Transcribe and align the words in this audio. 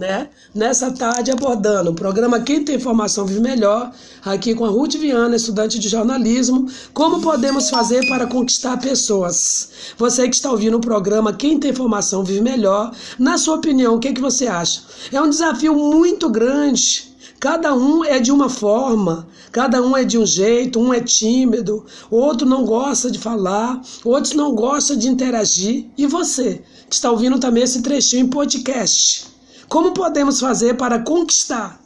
né? 0.00 0.30
Nessa 0.54 0.90
tarde 0.90 1.30
abordando 1.30 1.90
o 1.90 1.94
programa 1.94 2.40
Quem 2.40 2.64
tem 2.64 2.76
informação 2.76 3.26
vive 3.26 3.40
melhor, 3.40 3.92
aqui 4.24 4.54
com 4.54 4.64
a 4.64 4.68
Ruth 4.70 4.94
Viana, 4.94 5.36
estudante 5.36 5.78
de 5.78 5.90
jornalismo, 5.90 6.66
como 6.94 7.20
podemos 7.20 7.68
fazer 7.68 8.08
para 8.08 8.26
conquistar 8.26 8.78
pessoas. 8.78 9.92
Você 9.98 10.26
que 10.26 10.34
está 10.34 10.50
ouvindo 10.50 10.78
o 10.78 10.80
programa 10.80 11.34
Quem 11.34 11.60
tem 11.60 11.70
informação 11.70 12.24
vive 12.24 12.40
melhor, 12.40 12.92
na 13.18 13.36
sua 13.36 13.56
opinião, 13.56 13.94
o 13.94 13.98
que, 14.00 14.08
é 14.08 14.12
que 14.14 14.22
você 14.22 14.46
acha? 14.46 14.82
É 15.12 15.20
um 15.20 15.28
desafio 15.28 15.74
muito 15.74 16.30
grande. 16.30 17.10
Cada 17.38 17.74
um 17.74 18.02
é 18.04 18.18
de 18.18 18.32
uma 18.32 18.48
forma, 18.48 19.26
cada 19.52 19.82
um 19.82 19.96
é 19.96 20.04
de 20.04 20.18
um 20.18 20.26
jeito, 20.26 20.78
um 20.78 20.92
é 20.92 21.00
tímido, 21.00 21.86
outro 22.10 22.46
não 22.46 22.64
gosta 22.64 23.10
de 23.10 23.18
falar, 23.18 23.80
outros 24.04 24.34
não 24.34 24.54
gosta 24.54 24.94
de 24.94 25.08
interagir. 25.08 25.86
E 25.96 26.06
você, 26.06 26.62
que 26.88 26.94
está 26.94 27.10
ouvindo 27.10 27.38
também 27.38 27.62
esse 27.62 27.80
trechinho 27.80 28.26
em 28.26 28.28
podcast? 28.28 29.29
Como 29.70 29.92
podemos 29.94 30.40
fazer 30.40 30.76
para 30.76 30.98
conquistar 30.98 31.80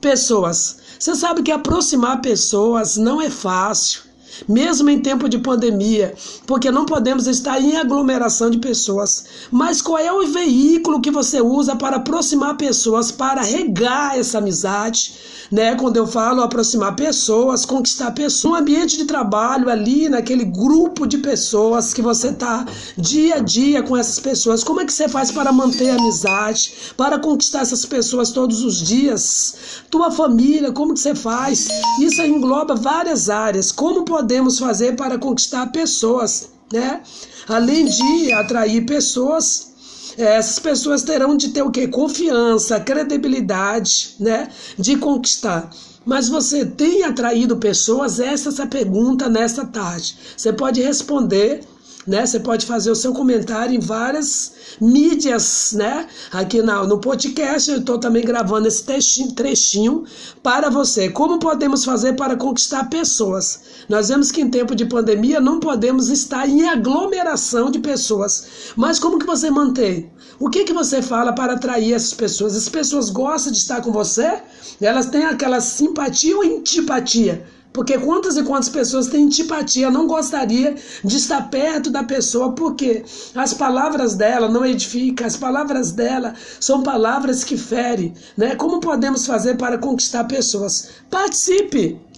pessoas? 0.00 0.78
Você 0.98 1.14
sabe 1.14 1.42
que 1.42 1.52
aproximar 1.52 2.22
pessoas 2.22 2.96
não 2.96 3.20
é 3.20 3.28
fácil 3.28 4.09
mesmo 4.48 4.90
em 4.90 5.00
tempo 5.00 5.28
de 5.28 5.38
pandemia, 5.38 6.14
porque 6.46 6.70
não 6.70 6.84
podemos 6.84 7.26
estar 7.26 7.60
em 7.60 7.76
aglomeração 7.76 8.50
de 8.50 8.58
pessoas. 8.58 9.24
Mas 9.50 9.82
qual 9.82 9.98
é 9.98 10.12
o 10.12 10.26
veículo 10.26 11.00
que 11.00 11.10
você 11.10 11.40
usa 11.40 11.76
para 11.76 11.96
aproximar 11.96 12.56
pessoas, 12.56 13.10
para 13.10 13.42
regar 13.42 14.18
essa 14.18 14.38
amizade? 14.38 15.14
Né? 15.50 15.74
Quando 15.74 15.96
eu 15.96 16.06
falo 16.06 16.42
aproximar 16.42 16.94
pessoas, 16.94 17.64
conquistar 17.64 18.12
pessoas, 18.12 18.52
um 18.52 18.54
ambiente 18.54 18.96
de 18.96 19.04
trabalho 19.04 19.68
ali, 19.68 20.08
naquele 20.08 20.44
grupo 20.44 21.06
de 21.06 21.18
pessoas 21.18 21.92
que 21.92 22.00
você 22.00 22.28
está 22.28 22.64
dia 22.96 23.36
a 23.36 23.38
dia 23.40 23.82
com 23.82 23.96
essas 23.96 24.20
pessoas, 24.20 24.62
como 24.62 24.80
é 24.80 24.84
que 24.84 24.92
você 24.92 25.08
faz 25.08 25.30
para 25.30 25.52
manter 25.52 25.90
a 25.90 25.96
amizade, 25.96 26.72
para 26.96 27.18
conquistar 27.18 27.60
essas 27.60 27.84
pessoas 27.84 28.30
todos 28.30 28.62
os 28.62 28.80
dias? 28.80 29.82
Tua 29.90 30.10
família, 30.10 30.72
como 30.72 30.94
que 30.94 31.00
você 31.00 31.14
faz? 31.14 31.68
Isso 32.00 32.22
engloba 32.22 32.74
várias 32.74 33.28
áreas. 33.28 33.72
Como 33.72 34.04
podemos 34.04 34.29
fazer 34.58 34.96
para 34.96 35.18
conquistar 35.18 35.66
pessoas, 35.68 36.50
né? 36.72 37.02
Além 37.48 37.86
de 37.86 38.32
atrair 38.32 38.86
pessoas, 38.86 39.72
essas 40.16 40.58
pessoas 40.58 41.02
terão 41.02 41.36
de 41.36 41.48
ter 41.48 41.62
o 41.62 41.70
que? 41.70 41.88
Confiança, 41.88 42.78
credibilidade, 42.80 44.14
né? 44.20 44.48
De 44.78 44.96
conquistar. 44.96 45.70
Mas 46.04 46.28
você 46.28 46.64
tem 46.64 47.04
atraído 47.04 47.56
pessoas? 47.56 48.20
Essa 48.20 48.48
é 48.48 48.52
essa 48.52 48.66
pergunta 48.66 49.28
nesta 49.28 49.64
tarde. 49.64 50.16
Você 50.36 50.52
pode 50.52 50.80
responder 50.80 51.62
né? 52.06 52.24
Você 52.24 52.40
pode 52.40 52.66
fazer 52.66 52.90
o 52.90 52.94
seu 52.94 53.12
comentário 53.12 53.74
em 53.74 53.80
várias 53.80 54.52
mídias, 54.80 55.72
né? 55.74 56.06
Aqui 56.32 56.62
na, 56.62 56.84
no 56.84 56.98
podcast 56.98 57.70
eu 57.70 57.78
estou 57.78 57.98
também 57.98 58.24
gravando 58.24 58.66
esse 58.66 58.84
trechinho, 58.84 59.32
trechinho 59.32 60.04
para 60.42 60.70
você. 60.70 61.10
Como 61.10 61.38
podemos 61.38 61.84
fazer 61.84 62.14
para 62.14 62.36
conquistar 62.36 62.88
pessoas? 62.88 63.60
Nós 63.88 64.08
vemos 64.08 64.32
que 64.32 64.40
em 64.40 64.50
tempo 64.50 64.74
de 64.74 64.86
pandemia 64.86 65.40
não 65.40 65.60
podemos 65.60 66.08
estar 66.08 66.48
em 66.48 66.68
aglomeração 66.68 67.70
de 67.70 67.78
pessoas. 67.78 68.72
Mas 68.76 68.98
como 68.98 69.18
que 69.18 69.26
você 69.26 69.50
mantém? 69.50 70.10
O 70.38 70.48
que 70.48 70.64
que 70.64 70.72
você 70.72 71.02
fala 71.02 71.34
para 71.34 71.52
atrair 71.52 71.92
essas 71.92 72.14
pessoas? 72.14 72.56
As 72.56 72.68
pessoas 72.68 73.10
gostam 73.10 73.52
de 73.52 73.58
estar 73.58 73.82
com 73.82 73.92
você? 73.92 74.40
Elas 74.80 75.06
têm 75.06 75.24
aquela 75.24 75.60
simpatia 75.60 76.34
ou 76.36 76.42
antipatia? 76.42 77.44
Porque 77.72 77.98
quantas 77.98 78.36
e 78.36 78.42
quantas 78.42 78.68
pessoas 78.68 79.06
têm 79.06 79.26
antipatia, 79.26 79.90
não 79.90 80.06
gostaria 80.06 80.74
de 81.04 81.16
estar 81.16 81.48
perto 81.50 81.90
da 81.90 82.02
pessoa, 82.02 82.52
porque 82.52 83.04
as 83.34 83.54
palavras 83.54 84.14
dela 84.14 84.48
não 84.48 84.66
edificam, 84.66 85.26
as 85.26 85.36
palavras 85.36 85.92
dela 85.92 86.34
são 86.58 86.82
palavras 86.82 87.44
que 87.44 87.56
ferem. 87.56 88.12
Né? 88.36 88.56
Como 88.56 88.80
podemos 88.80 89.26
fazer 89.26 89.56
para 89.56 89.78
conquistar 89.78 90.24
pessoas? 90.24 90.90
Participe! 91.08 92.09